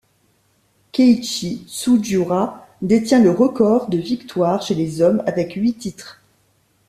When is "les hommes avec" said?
4.73-5.53